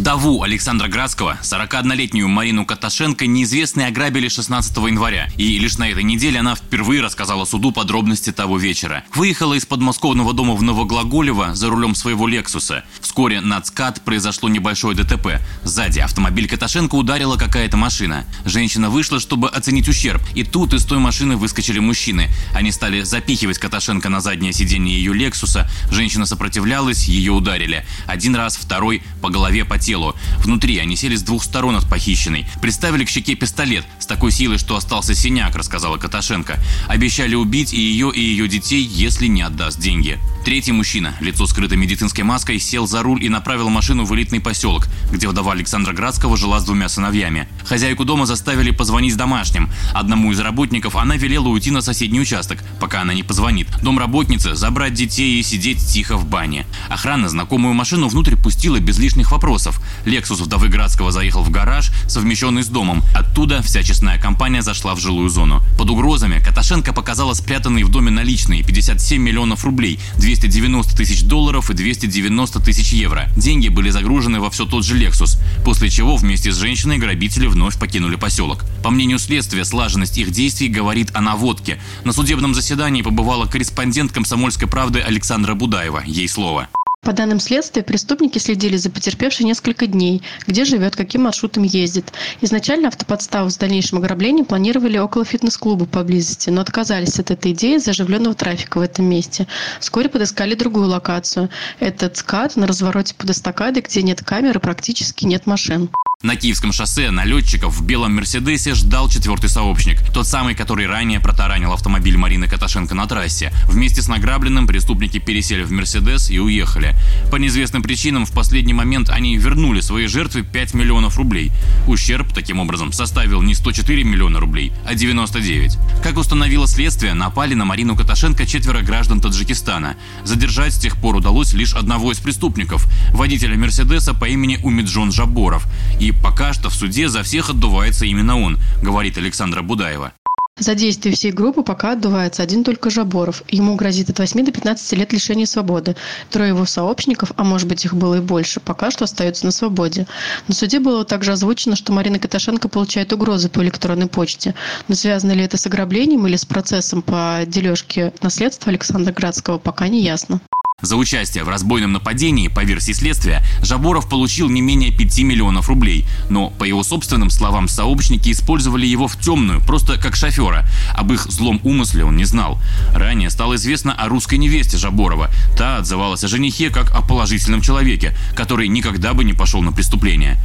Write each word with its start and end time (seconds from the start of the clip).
Вдову 0.00 0.42
Александра 0.42 0.88
Градского, 0.88 1.38
41-летнюю 1.42 2.26
Марину 2.26 2.64
Каташенко, 2.64 3.26
неизвестные 3.26 3.88
ограбили 3.88 4.28
16 4.28 4.74
января. 4.78 5.28
И 5.36 5.58
лишь 5.58 5.76
на 5.76 5.90
этой 5.90 6.04
неделе 6.04 6.40
она 6.40 6.54
впервые 6.54 7.02
рассказала 7.02 7.44
суду 7.44 7.70
подробности 7.70 8.32
того 8.32 8.56
вечера. 8.56 9.04
Выехала 9.14 9.52
из 9.52 9.66
подмосковного 9.66 10.32
дома 10.32 10.54
в 10.54 10.62
Новоглаголево 10.62 11.54
за 11.54 11.68
рулем 11.68 11.94
своего 11.94 12.26
«Лексуса». 12.26 12.82
Вскоре 13.02 13.42
над 13.42 13.66
СКАТ 13.66 14.00
произошло 14.00 14.48
небольшое 14.48 14.96
ДТП. 14.96 15.38
Сзади 15.64 15.98
автомобиль 15.98 16.48
Каташенко 16.48 16.94
ударила 16.94 17.36
какая-то 17.36 17.76
машина. 17.76 18.24
Женщина 18.46 18.88
вышла, 18.88 19.20
чтобы 19.20 19.50
оценить 19.50 19.86
ущерб. 19.86 20.22
И 20.34 20.44
тут 20.44 20.72
из 20.72 20.86
той 20.86 20.98
машины 20.98 21.36
выскочили 21.36 21.78
мужчины. 21.78 22.30
Они 22.54 22.72
стали 22.72 23.02
запихивать 23.02 23.58
Каташенко 23.58 24.08
на 24.08 24.22
заднее 24.22 24.54
сиденье 24.54 24.96
ее 24.96 25.12
«Лексуса». 25.12 25.70
Женщина 25.90 26.24
сопротивлялась, 26.24 27.04
ее 27.04 27.32
ударили. 27.32 27.84
Один 28.06 28.34
раз, 28.34 28.56
второй 28.56 29.02
по 29.20 29.28
голове, 29.28 29.66
по 29.66 29.78
телу. 29.90 30.14
Внутри 30.38 30.78
они 30.78 30.94
сели 30.94 31.16
с 31.16 31.22
двух 31.22 31.42
сторон 31.42 31.74
от 31.74 31.88
похищенной. 31.88 32.46
Приставили 32.62 33.04
к 33.04 33.08
щеке 33.08 33.34
пистолет 33.34 33.84
с 33.98 34.06
такой 34.06 34.30
силой, 34.30 34.58
что 34.58 34.76
остался 34.76 35.16
синяк, 35.16 35.56
рассказала 35.56 35.96
Каташенко. 35.96 36.60
Обещали 36.86 37.34
убить 37.34 37.72
и 37.72 37.80
ее, 37.80 38.12
и 38.14 38.20
ее 38.20 38.46
детей, 38.46 38.82
если 38.84 39.26
не 39.26 39.42
отдаст 39.42 39.80
деньги. 39.80 40.20
Третий 40.44 40.72
мужчина, 40.72 41.14
лицо 41.20 41.46
скрыто 41.46 41.76
медицинской 41.76 42.22
маской, 42.22 42.60
сел 42.60 42.86
за 42.86 43.02
руль 43.02 43.22
и 43.24 43.28
направил 43.28 43.68
машину 43.68 44.04
в 44.04 44.14
элитный 44.14 44.40
поселок, 44.40 44.86
где 45.12 45.28
вдова 45.28 45.52
Александра 45.52 45.92
Градского 45.92 46.36
жила 46.36 46.60
с 46.60 46.64
двумя 46.64 46.88
сыновьями. 46.88 47.48
Хозяйку 47.64 48.04
дома 48.04 48.26
заставили 48.26 48.70
позвонить 48.70 49.16
домашним. 49.16 49.70
Одному 49.92 50.30
из 50.30 50.38
работников 50.38 50.94
она 50.94 51.16
велела 51.16 51.48
уйти 51.48 51.72
на 51.72 51.82
соседний 51.82 52.20
участок, 52.20 52.62
пока 52.80 53.02
она 53.02 53.12
не 53.12 53.24
позвонит. 53.24 53.66
Домработнице 53.82 54.54
забрать 54.54 54.94
детей 54.94 55.40
и 55.40 55.42
сидеть 55.42 55.84
тихо 55.84 56.16
в 56.16 56.26
бане. 56.26 56.64
Охрана 56.88 57.28
знакомую 57.28 57.74
машину 57.74 58.08
внутрь 58.08 58.36
пустила 58.36 58.78
без 58.78 58.98
лишних 59.00 59.32
вопросов. 59.32 59.79
Лексус 60.04 60.40
вдовы 60.40 60.68
Градского 60.68 61.12
заехал 61.12 61.42
в 61.42 61.50
гараж, 61.50 61.90
совмещенный 62.06 62.62
с 62.62 62.68
домом. 62.68 63.02
Оттуда 63.14 63.62
вся 63.62 63.82
честная 63.82 64.18
компания 64.18 64.62
зашла 64.62 64.94
в 64.94 65.00
жилую 65.00 65.28
зону. 65.28 65.62
Под 65.78 65.90
угрозами 65.90 66.42
Каташенко 66.42 66.92
показала 66.92 67.34
спрятанные 67.34 67.84
в 67.84 67.90
доме 67.90 68.10
наличные 68.10 68.62
57 68.62 69.20
миллионов 69.20 69.64
рублей, 69.64 69.98
290 70.18 70.96
тысяч 70.96 71.22
долларов 71.22 71.70
и 71.70 71.74
290 71.74 72.60
тысяч 72.60 72.92
евро. 72.92 73.28
Деньги 73.36 73.68
были 73.68 73.90
загружены 73.90 74.40
во 74.40 74.50
все 74.50 74.64
тот 74.66 74.84
же 74.84 74.98
Lexus, 74.98 75.38
после 75.64 75.90
чего 75.90 76.16
вместе 76.16 76.52
с 76.52 76.56
женщиной 76.56 76.98
грабители 76.98 77.46
вновь 77.46 77.78
покинули 77.78 78.16
поселок. 78.16 78.64
По 78.82 78.90
мнению 78.90 79.18
следствия, 79.18 79.64
слаженность 79.64 80.18
их 80.18 80.30
действий 80.30 80.68
говорит 80.68 81.10
о 81.14 81.20
наводке. 81.20 81.80
На 82.04 82.12
судебном 82.12 82.54
заседании 82.54 83.02
побывала 83.02 83.46
корреспондент 83.46 84.12
«Комсомольской 84.12 84.68
правды» 84.68 85.00
Александра 85.00 85.54
Будаева. 85.54 86.02
Ей 86.06 86.28
слово. 86.28 86.68
По 87.02 87.14
данным 87.14 87.40
следствия, 87.40 87.82
преступники 87.82 88.36
следили 88.36 88.76
за 88.76 88.90
потерпевшей 88.90 89.46
несколько 89.46 89.86
дней, 89.86 90.22
где 90.46 90.66
живет, 90.66 90.96
каким 90.96 91.22
маршрутом 91.22 91.62
ездит. 91.62 92.12
Изначально 92.42 92.88
автоподставу 92.88 93.48
с 93.48 93.56
дальнейшим 93.56 93.98
ограблением 93.98 94.44
планировали 94.44 94.98
около 94.98 95.24
фитнес-клуба 95.24 95.86
поблизости, 95.86 96.50
но 96.50 96.60
отказались 96.60 97.18
от 97.18 97.30
этой 97.30 97.52
идеи 97.52 97.76
из-за 97.76 97.92
оживленного 97.92 98.34
трафика 98.34 98.78
в 98.78 98.82
этом 98.82 99.06
месте. 99.06 99.46
Вскоре 99.80 100.10
подыскали 100.10 100.54
другую 100.54 100.88
локацию. 100.88 101.48
Это 101.78 102.10
ЦКАД 102.10 102.56
на 102.56 102.66
развороте 102.66 103.14
под 103.14 103.30
эстакадой, 103.30 103.82
где 103.82 104.02
нет 104.02 104.22
камер 104.22 104.58
и 104.58 104.60
практически 104.60 105.24
нет 105.24 105.46
машин. 105.46 105.88
На 106.22 106.36
Киевском 106.36 106.70
шоссе 106.70 107.10
налетчиков 107.10 107.74
в 107.74 107.82
белом 107.82 108.16
Мерседесе 108.16 108.74
ждал 108.74 109.08
четвертый 109.08 109.48
сообщник. 109.48 110.02
Тот 110.12 110.26
самый, 110.26 110.54
который 110.54 110.86
ранее 110.86 111.18
протаранил 111.18 111.72
автомобиль 111.72 112.18
Марины 112.18 112.46
Каташенко 112.46 112.94
на 112.94 113.06
трассе. 113.06 113.54
Вместе 113.66 114.02
с 114.02 114.08
награбленным 114.08 114.66
преступники 114.66 115.18
пересели 115.18 115.62
в 115.62 115.72
Мерседес 115.72 116.28
и 116.28 116.38
уехали. 116.38 116.94
По 117.30 117.36
неизвестным 117.36 117.82
причинам 117.82 118.26
в 118.26 118.32
последний 118.32 118.74
момент 118.74 119.08
они 119.08 119.38
вернули 119.38 119.80
своей 119.80 120.08
жертве 120.08 120.42
5 120.42 120.74
миллионов 120.74 121.16
рублей. 121.16 121.52
Ущерб, 121.86 122.34
таким 122.34 122.60
образом, 122.60 122.92
составил 122.92 123.40
не 123.40 123.54
104 123.54 124.04
миллиона 124.04 124.40
рублей, 124.40 124.72
а 124.84 124.94
99. 124.94 125.78
Как 126.02 126.18
установило 126.18 126.66
следствие, 126.66 127.14
напали 127.14 127.54
на 127.54 127.64
Марину 127.64 127.96
Каташенко 127.96 128.44
четверо 128.44 128.82
граждан 128.82 129.22
Таджикистана. 129.22 129.96
Задержать 130.24 130.74
с 130.74 130.78
тех 130.78 130.98
пор 130.98 131.16
удалось 131.16 131.54
лишь 131.54 131.72
одного 131.72 132.12
из 132.12 132.18
преступников– 132.18 132.86
водителя 133.12 133.56
Мерседеса 133.56 134.12
по 134.12 134.26
имени 134.26 134.58
Умиджон 134.62 135.12
Жаборов. 135.12 135.66
Пока 136.12 136.52
что 136.52 136.70
в 136.70 136.74
суде 136.74 137.08
за 137.08 137.22
всех 137.22 137.50
отдувается 137.50 138.06
именно 138.06 138.40
он, 138.40 138.58
говорит 138.82 139.18
Александра 139.18 139.62
Будаева. 139.62 140.12
За 140.60 140.74
действия 140.74 141.12
всей 141.12 141.32
группы 141.32 141.62
пока 141.62 141.92
отдувается 141.92 142.42
один 142.42 142.64
только 142.64 142.90
Жаборов. 142.90 143.42
Ему 143.48 143.76
грозит 143.76 144.10
от 144.10 144.18
8 144.18 144.44
до 144.44 144.52
15 144.52 144.92
лет 144.92 145.10
лишения 145.10 145.46
свободы. 145.46 145.96
Трое 146.28 146.50
его 146.50 146.66
сообщников, 146.66 147.32
а 147.36 147.44
может 147.44 147.66
быть 147.66 147.86
их 147.86 147.94
было 147.94 148.16
и 148.16 148.20
больше, 148.20 148.60
пока 148.60 148.90
что 148.90 149.04
остаются 149.04 149.46
на 149.46 149.52
свободе. 149.52 150.06
На 150.48 150.54
суде 150.54 150.78
было 150.78 151.06
также 151.06 151.32
озвучено, 151.32 151.76
что 151.76 151.94
Марина 151.94 152.18
Каташенко 152.18 152.68
получает 152.68 153.10
угрозы 153.14 153.48
по 153.48 153.62
электронной 153.62 154.06
почте. 154.06 154.54
Но 154.86 154.94
связано 154.94 155.32
ли 155.32 155.42
это 155.42 155.56
с 155.56 155.66
ограблением 155.66 156.26
или 156.26 156.36
с 156.36 156.44
процессом 156.44 157.00
по 157.00 157.40
дележке 157.46 158.12
наследства 158.20 158.68
Александра 158.68 159.12
Градского, 159.12 159.56
пока 159.56 159.88
не 159.88 160.02
ясно. 160.02 160.42
За 160.82 160.96
участие 160.96 161.44
в 161.44 161.48
разбойном 161.48 161.92
нападении, 161.92 162.48
по 162.48 162.64
версии 162.64 162.92
следствия, 162.92 163.42
Жаборов 163.62 164.08
получил 164.08 164.48
не 164.48 164.60
менее 164.60 164.90
5 164.90 165.20
миллионов 165.20 165.68
рублей. 165.68 166.06
Но, 166.28 166.50
по 166.50 166.64
его 166.64 166.82
собственным 166.82 167.30
словам, 167.30 167.68
сообщники 167.68 168.30
использовали 168.30 168.86
его 168.86 169.08
в 169.08 169.18
темную, 169.18 169.60
просто 169.60 169.98
как 169.98 170.16
шофера. 170.16 170.66
Об 170.94 171.12
их 171.12 171.26
злом 171.30 171.60
умысле 171.64 172.04
он 172.04 172.16
не 172.16 172.24
знал. 172.24 172.58
Ранее 172.94 173.30
стало 173.30 173.56
известно 173.56 173.92
о 173.92 174.08
русской 174.08 174.36
невесте 174.36 174.78
Жаборова. 174.78 175.30
Та 175.56 175.78
отзывалась 175.78 176.24
о 176.24 176.28
женихе 176.28 176.70
как 176.70 176.94
о 176.94 177.02
положительном 177.02 177.60
человеке, 177.60 178.16
который 178.34 178.68
никогда 178.68 179.14
бы 179.14 179.24
не 179.24 179.32
пошел 179.32 179.62
на 179.62 179.72
преступление. 179.72 180.38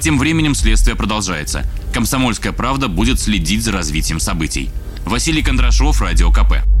Тем 0.00 0.18
временем 0.18 0.54
следствие 0.54 0.96
продолжается. 0.96 1.64
Комсомольская 1.92 2.52
правда 2.52 2.88
будет 2.88 3.20
следить 3.20 3.64
за 3.64 3.72
развитием 3.72 4.20
событий. 4.20 4.70
Василий 5.04 5.42
Кондрашов, 5.42 6.00
Радио 6.00 6.30
КП. 6.30 6.79